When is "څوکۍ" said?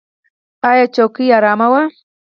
0.95-1.27